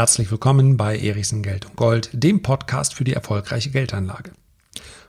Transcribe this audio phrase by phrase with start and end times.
[0.00, 4.30] Herzlich willkommen bei Erichsen Geld und Gold, dem Podcast für die erfolgreiche Geldanlage.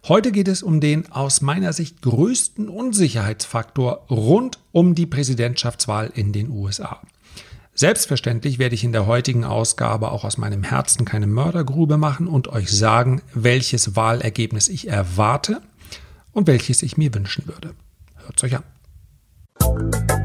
[0.05, 6.33] Heute geht es um den aus meiner Sicht größten Unsicherheitsfaktor rund um die Präsidentschaftswahl in
[6.33, 6.99] den USA.
[7.73, 12.49] Selbstverständlich werde ich in der heutigen Ausgabe auch aus meinem Herzen keine Mördergrube machen und
[12.49, 15.61] euch sagen, welches Wahlergebnis ich erwarte
[16.33, 17.75] und welches ich mir wünschen würde.
[18.25, 20.20] Hört euch an.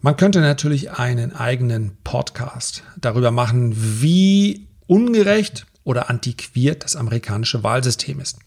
[0.00, 8.20] Man könnte natürlich einen eigenen Podcast darüber machen, wie ungerecht oder antiquiert das amerikanische Wahlsystem
[8.20, 8.38] ist.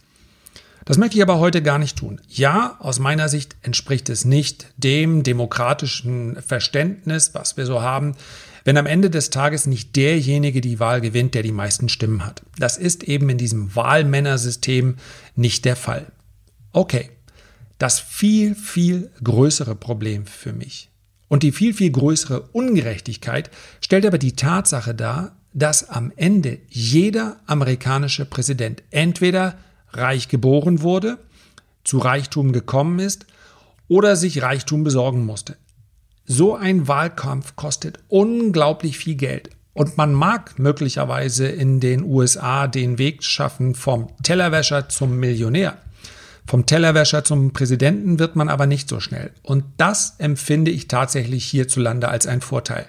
[0.85, 2.21] Das möchte ich aber heute gar nicht tun.
[2.29, 8.15] Ja, aus meiner Sicht entspricht es nicht dem demokratischen Verständnis, was wir so haben,
[8.63, 12.43] wenn am Ende des Tages nicht derjenige die Wahl gewinnt, der die meisten Stimmen hat.
[12.59, 14.95] Das ist eben in diesem Wahlmännersystem
[15.35, 16.07] nicht der Fall.
[16.71, 17.09] Okay,
[17.77, 20.90] das viel, viel größere Problem für mich
[21.31, 23.49] und die viel, viel größere Ungerechtigkeit
[23.79, 29.57] stellt aber die Tatsache dar, dass am Ende jeder amerikanische Präsident entweder
[29.93, 31.19] reich geboren wurde,
[31.85, 33.27] zu Reichtum gekommen ist
[33.87, 35.55] oder sich Reichtum besorgen musste.
[36.25, 39.51] So ein Wahlkampf kostet unglaublich viel Geld.
[39.71, 45.77] Und man mag möglicherweise in den USA den Weg schaffen vom Tellerwäscher zum Millionär.
[46.51, 49.31] Vom Tellerwäscher zum Präsidenten wird man aber nicht so schnell.
[49.41, 52.87] Und das empfinde ich tatsächlich hierzulande als ein Vorteil.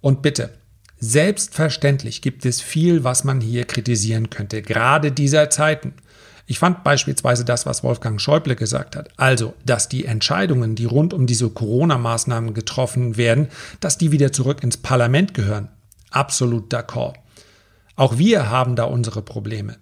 [0.00, 0.54] Und bitte,
[0.98, 5.92] selbstverständlich gibt es viel, was man hier kritisieren könnte, gerade dieser Zeiten.
[6.46, 9.10] Ich fand beispielsweise das, was Wolfgang Schäuble gesagt hat.
[9.18, 13.48] Also, dass die Entscheidungen, die rund um diese Corona-Maßnahmen getroffen werden,
[13.80, 15.68] dass die wieder zurück ins Parlament gehören.
[16.10, 17.16] Absolut d'accord.
[17.94, 19.76] Auch wir haben da unsere Probleme.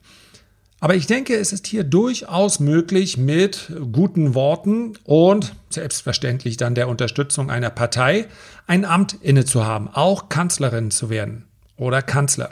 [0.84, 6.88] Aber ich denke, es ist hier durchaus möglich, mit guten Worten und selbstverständlich dann der
[6.88, 8.26] Unterstützung einer Partei
[8.66, 11.46] ein Amt inne zu haben, auch Kanzlerin zu werden
[11.78, 12.50] oder Kanzler.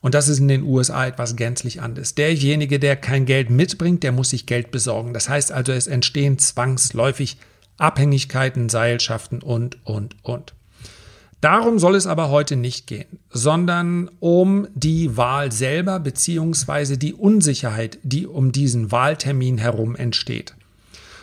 [0.00, 2.14] Und das ist in den USA etwas gänzlich anderes.
[2.14, 5.12] Derjenige, der kein Geld mitbringt, der muss sich Geld besorgen.
[5.12, 7.36] Das heißt also, es entstehen zwangsläufig
[7.78, 10.54] Abhängigkeiten, Seilschaften und, und, und.
[11.40, 17.98] Darum soll es aber heute nicht gehen, sondern um die Wahl selber beziehungsweise die Unsicherheit,
[18.02, 20.54] die um diesen Wahltermin herum entsteht.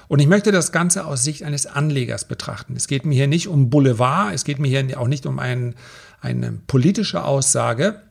[0.08, 2.76] Und ich möchte das Ganze aus Sicht eines Anlegers betrachten.
[2.76, 5.74] Es geht mir hier nicht um Boulevard, es geht mir hier auch nicht um ein,
[6.22, 8.02] eine politische Aussage.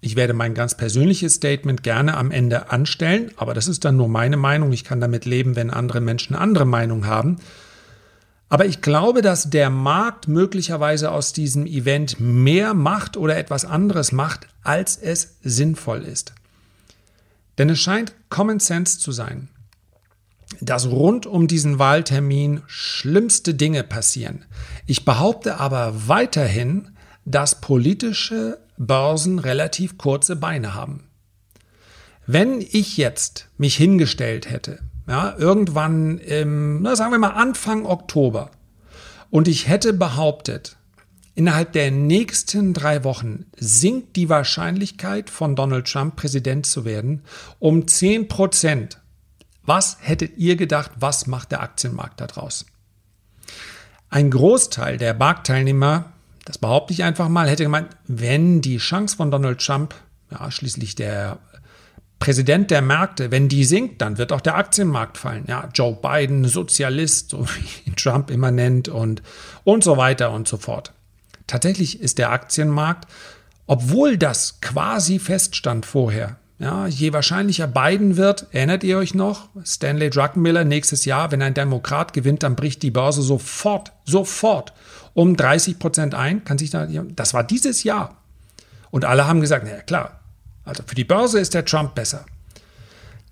[0.00, 4.08] Ich werde mein ganz persönliches Statement gerne am Ende anstellen, aber das ist dann nur
[4.08, 4.72] meine Meinung.
[4.72, 7.36] Ich kann damit leben, wenn andere Menschen andere Meinung haben.
[8.54, 14.12] Aber ich glaube, dass der Markt möglicherweise aus diesem Event mehr macht oder etwas anderes
[14.12, 16.34] macht, als es sinnvoll ist.
[17.58, 19.48] Denn es scheint Common Sense zu sein,
[20.60, 24.44] dass rund um diesen Wahltermin schlimmste Dinge passieren.
[24.86, 31.08] Ich behaupte aber weiterhin, dass politische Börsen relativ kurze Beine haben.
[32.28, 38.50] Wenn ich jetzt mich hingestellt hätte ja, irgendwann im, na, sagen wir mal Anfang Oktober.
[39.30, 40.76] Und ich hätte behauptet,
[41.34, 47.22] innerhalb der nächsten drei Wochen sinkt die Wahrscheinlichkeit von Donald Trump Präsident zu werden
[47.58, 49.00] um 10 Prozent.
[49.66, 52.66] Was hättet ihr gedacht, was macht der Aktienmarkt daraus?
[54.10, 56.12] Ein Großteil der Marktteilnehmer,
[56.44, 59.94] das behaupte ich einfach mal, hätte gemeint, wenn die Chance von Donald Trump,
[60.30, 61.38] ja, schließlich der
[62.18, 65.44] Präsident der Märkte, wenn die sinkt, dann wird auch der Aktienmarkt fallen.
[65.46, 67.46] Ja, Joe Biden, Sozialist, so
[67.84, 69.22] wie Trump immer nennt und,
[69.64, 70.92] und so weiter und so fort.
[71.46, 73.06] Tatsächlich ist der Aktienmarkt,
[73.66, 80.08] obwohl das quasi feststand vorher, ja, je wahrscheinlicher Biden wird, erinnert ihr euch noch, Stanley
[80.08, 84.72] Druckenmiller nächstes Jahr, wenn ein Demokrat gewinnt, dann bricht die Börse sofort, sofort
[85.14, 86.44] um 30 Prozent ein.
[86.44, 88.16] Kann sich da, das war dieses Jahr.
[88.90, 90.20] Und alle haben gesagt, naja klar,
[90.64, 92.24] also für die Börse ist der Trump besser.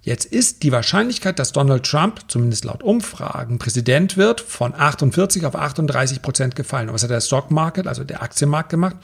[0.02, 5.54] Jetzt ist die Wahrscheinlichkeit, dass Donald Trump, zumindest laut Umfragen, Präsident wird, von 48 auf
[5.54, 6.88] 38 Prozent gefallen.
[6.88, 8.96] Aber was hat der Stock Market, also der Aktienmarkt gemacht?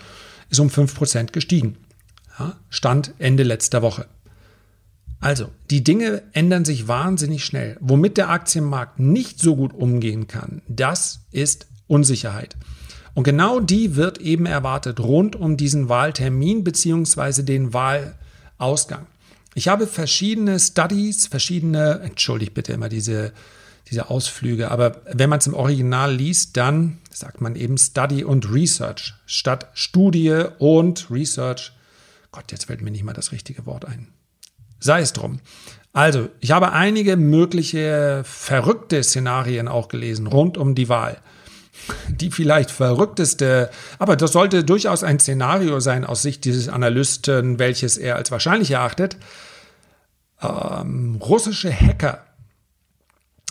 [0.51, 1.77] Ist um 5 Prozent gestiegen.
[2.39, 4.07] Ja, Stand Ende letzter Woche.
[5.21, 7.77] Also, die Dinge ändern sich wahnsinnig schnell.
[7.81, 12.57] Womit der Aktienmarkt nicht so gut umgehen kann, das ist Unsicherheit.
[13.19, 19.09] Und genau die wird eben erwartet rund um diesen Wahltermin beziehungsweise den Wahlausgang.
[19.55, 23.33] Ich habe verschiedene Studies, verschiedene, entschuldigt bitte immer diese,
[23.91, 28.53] diese Ausflüge, aber wenn man es im Original liest, dann sagt man eben Study und
[28.53, 31.73] Research statt Studie und Research.
[32.31, 34.07] Gott, jetzt fällt mir nicht mal das richtige Wort ein.
[34.79, 35.41] Sei es drum.
[35.93, 41.21] Also, ich habe einige mögliche verrückte Szenarien auch gelesen rund um die Wahl.
[42.09, 47.99] Die vielleicht verrückteste, aber das sollte durchaus ein Szenario sein aus Sicht dieses Analysten, welches
[47.99, 49.17] er als wahrscheinlich erachtet.
[50.43, 52.25] Ähm, russische Hacker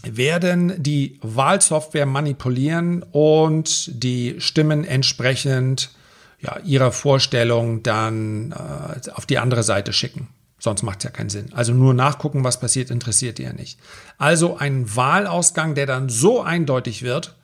[0.03, 5.91] werden die Wahlsoftware manipulieren und die Stimmen entsprechend
[6.39, 10.30] ja, ihrer Vorstellung dann äh, auf die andere Seite schicken.
[10.59, 11.53] Sonst macht es ja keinen Sinn.
[11.53, 13.80] Also nur nachgucken, was passiert, interessiert ihr nicht.
[14.18, 17.35] Also ein Wahlausgang, der dann so eindeutig wird,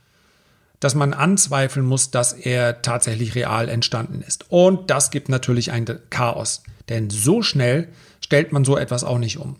[0.83, 4.45] dass man anzweifeln muss, dass er tatsächlich real entstanden ist.
[4.49, 6.63] Und das gibt natürlich ein Chaos.
[6.89, 7.87] Denn so schnell
[8.19, 9.55] stellt man so etwas auch nicht um.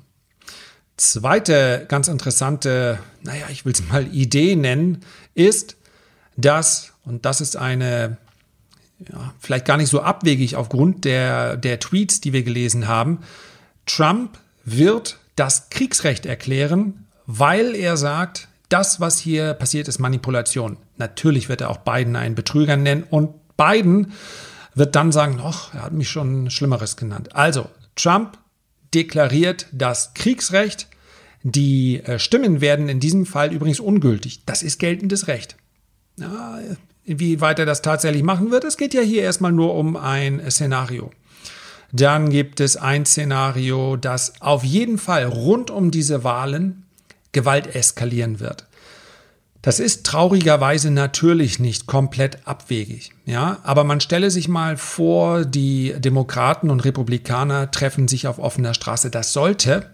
[0.98, 5.00] Zweite ganz interessante, naja, ich will es mal Idee nennen,
[5.34, 5.78] ist,
[6.36, 8.18] dass, und das ist eine,
[9.00, 13.20] ja, vielleicht gar nicht so abwegig aufgrund der, der Tweets, die wir gelesen haben,
[13.86, 20.78] Trump wird das Kriegsrecht erklären, weil er sagt, das, was hier passiert, ist Manipulation.
[20.98, 24.14] Natürlich wird er auch Biden einen Betrüger nennen und Biden
[24.76, 27.36] wird dann sagen, ach, er hat mich schon Schlimmeres genannt.
[27.36, 28.38] Also, Trump
[28.94, 30.88] deklariert das Kriegsrecht.
[31.44, 34.46] Die äh, Stimmen werden in diesem Fall übrigens ungültig.
[34.46, 35.58] Das ist geltendes Recht.
[36.18, 36.60] Ja,
[37.04, 41.12] inwieweit er das tatsächlich machen wird, es geht ja hier erstmal nur um ein Szenario.
[41.92, 46.86] Dann gibt es ein Szenario, das auf jeden Fall rund um diese Wahlen
[47.34, 48.66] Gewalt eskalieren wird.
[49.64, 55.96] Das ist traurigerweise natürlich nicht komplett abwegig, ja, aber man stelle sich mal vor, die
[55.98, 59.10] Demokraten und Republikaner treffen sich auf offener Straße.
[59.10, 59.90] Das sollte,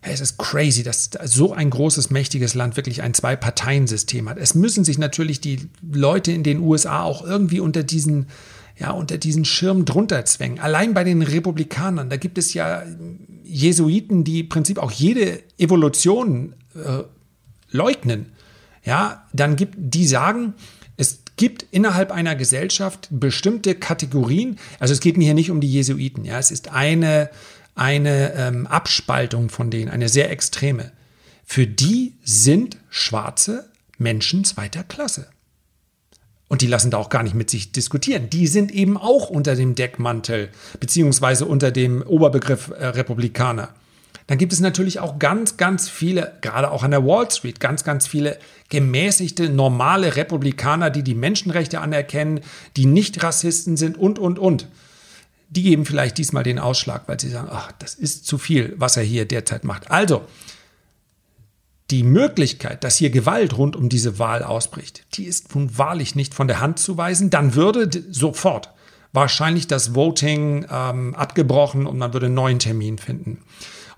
[0.00, 4.36] es ist crazy, dass so ein großes, mächtiges Land wirklich ein Zwei-Parteien-System hat.
[4.36, 8.26] Es müssen sich natürlich die Leute in den USA auch irgendwie unter diesen,
[8.76, 10.58] ja, unter diesen Schirm drunter zwängen.
[10.58, 12.82] Allein bei den Republikanern, da gibt es ja
[13.44, 17.04] Jesuiten, die im Prinzip auch jede Evolution äh,
[17.70, 18.32] leugnen
[18.84, 20.54] ja, dann gibt, die sagen,
[20.96, 24.58] es gibt innerhalb einer Gesellschaft bestimmte Kategorien.
[24.78, 27.30] Also es geht hier nicht um die Jesuiten, ja, es ist eine,
[27.74, 30.92] eine ähm, Abspaltung von denen, eine sehr extreme.
[31.44, 35.28] Für die sind schwarze Menschen zweiter Klasse.
[36.48, 38.28] Und die lassen da auch gar nicht mit sich diskutieren.
[38.28, 40.50] Die sind eben auch unter dem Deckmantel,
[40.80, 43.70] beziehungsweise unter dem Oberbegriff äh, Republikaner.
[44.26, 47.84] Dann gibt es natürlich auch ganz, ganz viele, gerade auch an der Wall Street, ganz,
[47.84, 48.38] ganz viele
[48.68, 52.40] gemäßigte, normale Republikaner, die die Menschenrechte anerkennen,
[52.76, 54.68] die nicht Rassisten sind und, und, und.
[55.50, 58.96] Die geben vielleicht diesmal den Ausschlag, weil sie sagen, ach, das ist zu viel, was
[58.96, 59.90] er hier derzeit macht.
[59.90, 60.22] Also,
[61.90, 66.34] die Möglichkeit, dass hier Gewalt rund um diese Wahl ausbricht, die ist nun wahrlich nicht
[66.34, 67.28] von der Hand zu weisen.
[67.28, 68.70] Dann würde sofort
[69.12, 73.42] wahrscheinlich das Voting ähm, abgebrochen und man würde einen neuen Termin finden.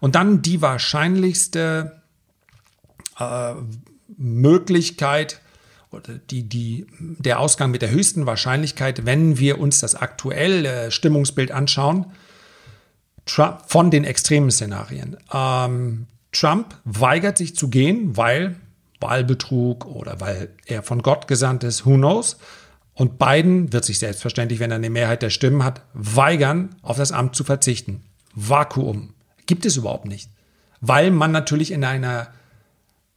[0.04, 2.02] Und dann die wahrscheinlichste
[3.18, 3.54] äh,
[4.18, 5.40] Möglichkeit
[5.90, 11.52] oder die, die, der Ausgang mit der höchsten Wahrscheinlichkeit, wenn wir uns das aktuelle Stimmungsbild
[11.52, 12.12] anschauen,
[13.24, 15.16] Trump, von den extremen Szenarien.
[15.32, 18.56] Ähm, Trump weigert sich zu gehen, weil
[19.00, 22.36] Wahlbetrug oder weil er von Gott gesandt ist, who knows.
[22.92, 27.10] Und Biden wird sich selbstverständlich, wenn er eine Mehrheit der Stimmen hat, weigern, auf das
[27.10, 28.02] Amt zu verzichten.
[28.34, 29.14] Vakuum.
[29.46, 30.30] Gibt es überhaupt nicht.
[30.80, 32.28] Weil man natürlich in einer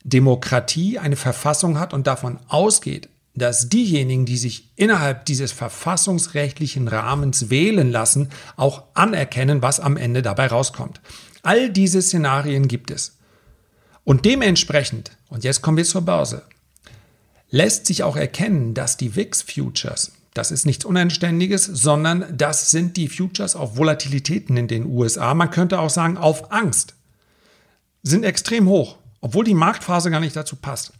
[0.03, 7.49] Demokratie eine Verfassung hat und davon ausgeht, dass diejenigen, die sich innerhalb dieses verfassungsrechtlichen Rahmens
[7.49, 11.01] wählen lassen, auch anerkennen, was am Ende dabei rauskommt.
[11.43, 13.17] All diese Szenarien gibt es.
[14.03, 16.43] Und dementsprechend, und jetzt kommen wir zur Börse,
[17.49, 22.95] lässt sich auch erkennen, dass die VIX Futures das ist nichts Unanständiges, sondern das sind
[22.95, 25.33] die Futures auf Volatilitäten in den USA.
[25.33, 26.93] Man könnte auch sagen, auf Angst.
[28.03, 30.93] Sind extrem hoch, obwohl die Marktphase gar nicht dazu passt.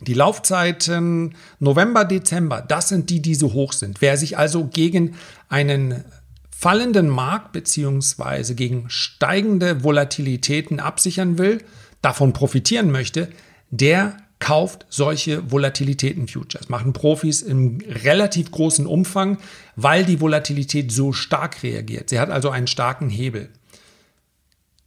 [0.00, 4.00] Die Laufzeiten November, Dezember, das sind die, die so hoch sind.
[4.00, 5.16] Wer sich also gegen
[5.48, 6.04] einen
[6.50, 8.54] fallenden Markt bzw.
[8.54, 11.62] gegen steigende Volatilitäten absichern will,
[12.00, 13.28] davon profitieren möchte,
[13.70, 16.68] der kauft solche Volatilitäten-Futures.
[16.68, 19.38] Machen Profis im relativ großen Umfang,
[19.76, 22.10] weil die Volatilität so stark reagiert.
[22.10, 23.48] Sie hat also einen starken Hebel.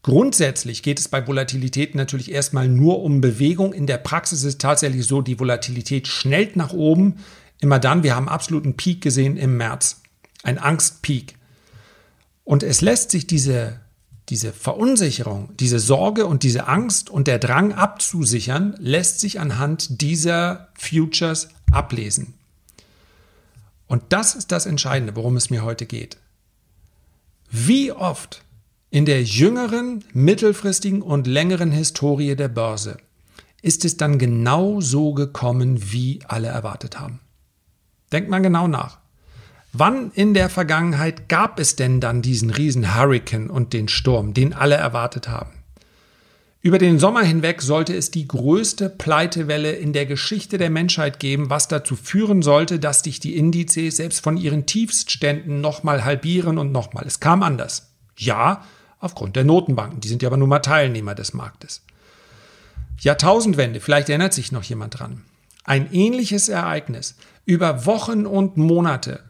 [0.04, 3.72] Grundsätzlich geht es bei Volatilität natürlich erstmal nur um Bewegung.
[3.74, 7.20] In der Praxis ist es tatsächlich so, die Volatilität schnellt nach oben.
[7.60, 10.02] Immer dann, wir haben absoluten Peak gesehen im März.
[10.44, 11.36] Ein Angstpeak.
[12.44, 13.80] Und es lässt sich diese
[14.32, 20.70] diese Verunsicherung, diese Sorge und diese Angst und der Drang abzusichern, lässt sich anhand dieser
[20.74, 22.34] Futures ablesen.
[23.88, 26.18] Und das ist das Entscheidende, worum es mir heute geht.
[27.50, 28.42] Wie oft
[28.90, 32.98] in der jüngeren, mittelfristigen und längeren Historie der Börse
[33.62, 37.20] ist es dann genau so gekommen, wie alle erwartet haben.
[38.14, 39.01] Denkt mal genau nach.
[39.74, 44.54] Wann in der Vergangenheit gab es denn dann diesen riesen Hurricane und den Sturm, den
[44.54, 45.52] alle erwartet haben?
[46.64, 51.50] Über den Sommer hinweg sollte es die größte Pleitewelle in der Geschichte der Menschheit geben,
[51.50, 56.72] was dazu führen sollte, dass sich die Indizes selbst von ihren Tiefstständen nochmal halbieren und
[56.72, 57.06] nochmal.
[57.08, 57.94] Es kam anders.
[58.18, 58.64] Ja,
[59.00, 61.82] aufgrund der Notenbanken, die sind ja aber nur mal Teilnehmer des Marktes.
[63.00, 65.24] Jahrtausendwende, vielleicht erinnert sich noch jemand dran.
[65.64, 69.22] Ein ähnliches Ereignis über Wochen und Monate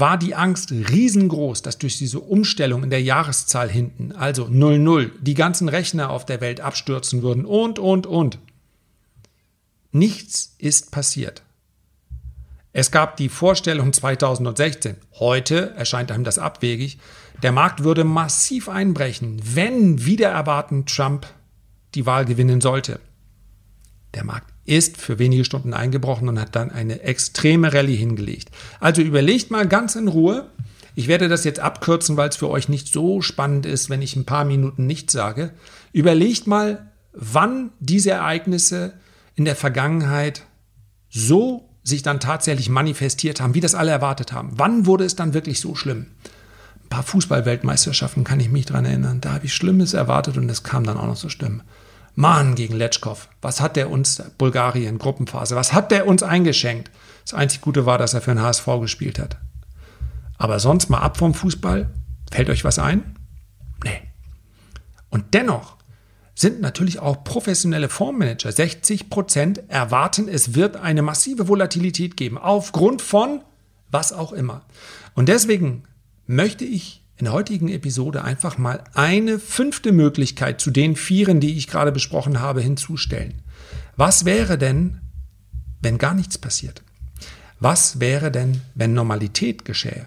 [0.00, 5.34] war die Angst riesengroß, dass durch diese Umstellung in der Jahreszahl hinten, also 00, die
[5.34, 8.38] ganzen Rechner auf der Welt abstürzen würden und, und, und.
[9.92, 11.42] Nichts ist passiert.
[12.72, 16.98] Es gab die Vorstellung 2016, heute erscheint einem das abwegig,
[17.42, 21.26] der Markt würde massiv einbrechen, wenn wieder erwartend Trump
[21.94, 23.00] die Wahl gewinnen sollte.
[24.14, 28.50] Der Markt ist für wenige Stunden eingebrochen und hat dann eine extreme Rallye hingelegt.
[28.80, 30.50] Also überlegt mal ganz in Ruhe.
[30.94, 34.16] Ich werde das jetzt abkürzen, weil es für euch nicht so spannend ist, wenn ich
[34.16, 35.52] ein paar Minuten nichts sage.
[35.92, 38.92] Überlegt mal, wann diese Ereignisse
[39.34, 40.42] in der Vergangenheit
[41.08, 44.50] so sich dann tatsächlich manifestiert haben, wie das alle erwartet haben.
[44.52, 46.08] Wann wurde es dann wirklich so schlimm?
[46.84, 49.20] Ein paar Fußballweltmeisterschaften kann ich mich daran erinnern.
[49.20, 51.62] Da habe ich Schlimmes erwartet und es kam dann auch noch so schlimm.
[52.18, 53.28] Mann gegen Letschkow.
[53.42, 56.90] Was hat der uns, Bulgarien, Gruppenphase, was hat der uns eingeschenkt?
[57.22, 59.36] Das einzig Gute war, dass er für den HSV gespielt hat.
[60.36, 61.88] Aber sonst mal ab vom Fußball.
[62.32, 63.14] Fällt euch was ein?
[63.84, 64.00] Nee.
[65.10, 65.76] Und dennoch
[66.34, 68.50] sind natürlich auch professionelle Fondsmanager.
[68.50, 73.42] 60 Prozent erwarten, es wird eine massive Volatilität geben, aufgrund von
[73.92, 74.62] was auch immer.
[75.14, 75.84] Und deswegen
[76.26, 81.56] möchte ich in der heutigen Episode einfach mal eine fünfte Möglichkeit zu den vieren, die
[81.56, 83.42] ich gerade besprochen habe, hinzustellen.
[83.96, 85.00] Was wäre denn,
[85.82, 86.82] wenn gar nichts passiert?
[87.60, 90.06] Was wäre denn, wenn Normalität geschähe?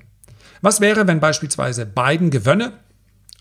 [0.61, 2.73] Was wäre, wenn beispielsweise Biden gewönne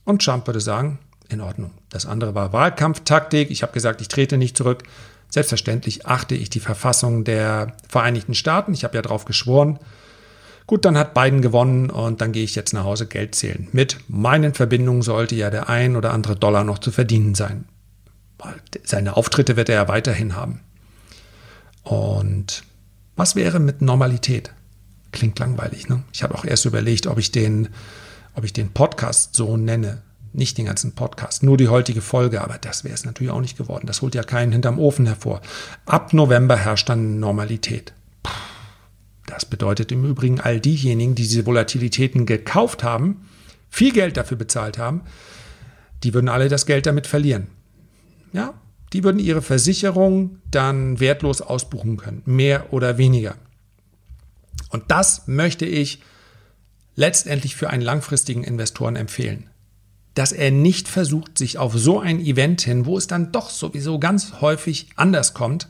[0.05, 0.99] und Trump würde sagen,
[1.29, 1.71] in Ordnung.
[1.91, 3.51] Das andere war Wahlkampftaktik.
[3.51, 4.83] Ich habe gesagt, ich trete nicht zurück.
[5.29, 8.75] Selbstverständlich achte ich die Verfassung der Vereinigten Staaten.
[8.75, 9.79] Ich habe ja darauf geschworen.
[10.71, 13.67] Gut, dann hat Biden gewonnen und dann gehe ich jetzt nach Hause Geld zählen.
[13.73, 17.65] Mit meinen Verbindungen sollte ja der ein oder andere Dollar noch zu verdienen sein.
[18.85, 20.61] Seine Auftritte wird er ja weiterhin haben.
[21.83, 22.63] Und
[23.17, 24.53] was wäre mit Normalität?
[25.11, 26.05] Klingt langweilig, ne?
[26.13, 27.71] Ich habe auch erst überlegt, ob ich den,
[28.37, 30.03] ob ich den Podcast so nenne.
[30.33, 33.59] Nicht den ganzen Podcast, nur die heutige Folge, aber das wäre es natürlich auch nicht
[33.59, 33.89] geworden.
[33.89, 35.41] Das holt ja keinen hinterm Ofen hervor.
[35.87, 37.93] Ab November herrscht dann Normalität.
[39.31, 43.29] Das bedeutet im Übrigen, all diejenigen, die diese Volatilitäten gekauft haben,
[43.69, 45.03] viel Geld dafür bezahlt haben,
[46.03, 47.47] die würden alle das Geld damit verlieren.
[48.33, 48.55] Ja,
[48.93, 53.37] die würden ihre Versicherung dann wertlos ausbuchen können, mehr oder weniger.
[54.71, 56.03] Und das möchte ich
[56.97, 59.49] letztendlich für einen langfristigen Investoren empfehlen.
[60.15, 64.01] Dass er nicht versucht, sich auf so ein Event hin, wo es dann doch sowieso
[64.01, 65.69] ganz häufig anders kommt,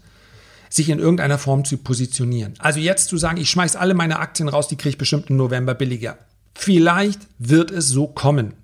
[0.70, 2.54] sich in irgendeiner Form zu positionieren.
[2.58, 5.36] Also jetzt zu sagen, ich schmeiße alle meine Aktien raus, die kriege ich bestimmt im
[5.36, 6.16] November billiger.
[6.54, 8.54] Vielleicht wird es so kommen.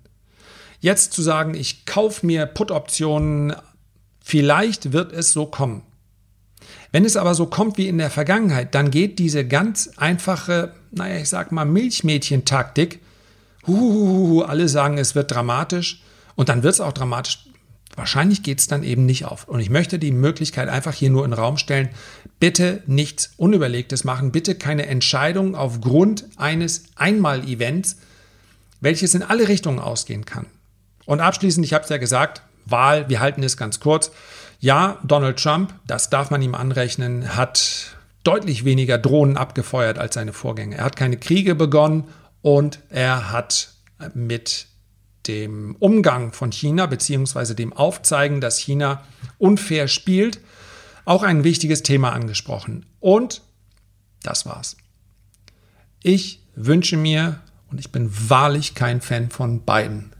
[0.80, 3.54] Jetzt zu sagen, ich kaufe mir Put-Optionen,
[4.22, 5.82] vielleicht wird es so kommen.
[6.92, 11.16] Wenn es aber so kommt wie in der Vergangenheit, dann geht diese ganz einfache, naja,
[11.16, 13.00] ich sag mal Milchmädchen-Taktik,
[13.66, 16.02] alle sagen, es wird dramatisch
[16.36, 17.46] und dann wird es auch dramatisch
[17.96, 19.48] Wahrscheinlich geht es dann eben nicht auf.
[19.48, 21.88] Und ich möchte die Möglichkeit einfach hier nur in den Raum stellen.
[22.38, 24.32] Bitte nichts Unüberlegtes machen.
[24.32, 27.96] Bitte keine Entscheidung aufgrund eines Einmal-Events,
[28.80, 30.46] welches in alle Richtungen ausgehen kann.
[31.06, 34.10] Und abschließend, ich habe es ja gesagt, Wahl, wir halten es ganz kurz.
[34.60, 40.32] Ja, Donald Trump, das darf man ihm anrechnen, hat deutlich weniger Drohnen abgefeuert als seine
[40.32, 40.76] Vorgänger.
[40.76, 42.04] Er hat keine Kriege begonnen
[42.42, 43.70] und er hat
[44.14, 44.66] mit
[45.28, 47.54] dem Umgang von China bzw.
[47.54, 49.02] dem Aufzeigen, dass China
[49.38, 50.40] unfair spielt,
[51.04, 52.86] auch ein wichtiges Thema angesprochen.
[53.00, 53.42] Und
[54.22, 54.76] das war's.
[56.02, 57.40] Ich wünsche mir,
[57.70, 60.12] und ich bin wahrlich kein Fan von Biden,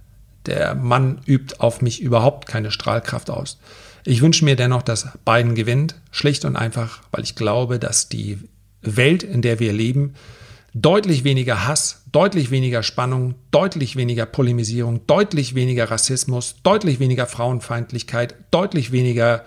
[0.47, 3.59] der Mann übt auf mich überhaupt keine Strahlkraft aus.
[4.05, 8.39] Ich wünsche mir dennoch, dass Biden gewinnt, schlicht und einfach, weil ich glaube, dass die
[8.81, 10.15] Welt, in der wir leben,
[10.83, 18.35] deutlich weniger Hass, deutlich weniger Spannung, deutlich weniger Polemisierung, deutlich weniger Rassismus, deutlich weniger Frauenfeindlichkeit,
[18.51, 19.47] deutlich weniger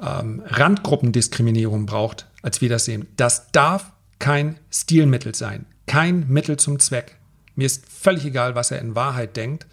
[0.00, 3.06] ähm, Randgruppendiskriminierung braucht, als wir das sehen.
[3.16, 7.16] Das darf kein Stilmittel sein, kein Mittel zum Zweck.
[7.54, 9.66] Mir ist völlig egal, was er in Wahrheit denkt.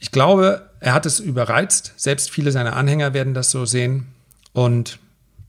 [0.00, 1.94] Ich glaube, er hat es überreizt.
[1.96, 4.08] Selbst viele seiner Anhänger werden das so sehen.
[4.52, 4.98] Und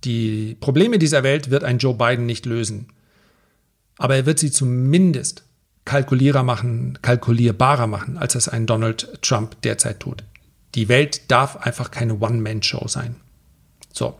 [0.05, 2.87] die Probleme dieser Welt wird ein Joe Biden nicht lösen.
[4.01, 5.43] Aber er wird sie zumindest
[5.85, 10.23] kalkulierer machen, kalkulierbarer machen, als es ein Donald Trump derzeit tut.
[10.73, 13.17] Die Welt darf einfach keine One-Man-Show sein.
[13.93, 14.17] So.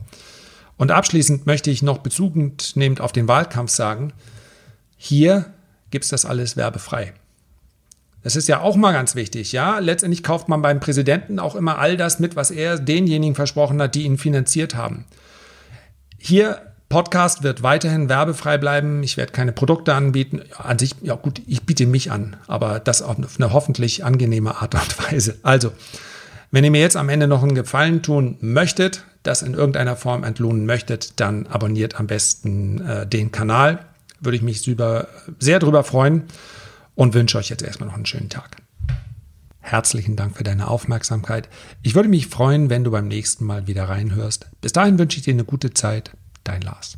[0.78, 4.14] Und abschließend möchte ich noch bezugend nehmend auf den Wahlkampf sagen,
[4.98, 5.52] hier
[5.90, 7.14] gibt es das alles werbefrei.
[8.22, 9.80] Das ist ja auch mal ganz wichtig, ja.
[9.80, 13.96] Letztendlich kauft man beim Präsidenten auch immer all das mit, was er denjenigen versprochen hat,
[13.96, 15.06] die ihn finanziert haben.
[16.20, 19.02] Hier Podcast wird weiterhin werbefrei bleiben.
[19.02, 20.42] Ich werde keine Produkte anbieten.
[20.58, 24.76] An sich, ja gut, ich biete mich an, aber das auf eine hoffentlich angenehme Art
[24.76, 25.38] und Weise.
[25.42, 25.72] Also,
[26.52, 30.26] wenn ihr mir jetzt am Ende noch einen Gefallen tun möchtet, das in irgendeiner Form
[30.26, 33.86] entlohnen möchtet, dann abonniert am besten äh, den Kanal.
[34.20, 35.08] Würde ich mich super,
[35.40, 36.24] sehr drüber freuen
[36.96, 38.58] und wünsche euch jetzt erstmal noch einen schönen Tag.
[39.62, 41.48] Herzlichen Dank für deine Aufmerksamkeit.
[41.84, 44.50] Ich würde mich freuen, wenn du beim nächsten Mal wieder reinhörst.
[44.60, 46.12] Bis dahin wünsche ich dir eine gute Zeit.
[46.52, 46.98] dein Lars.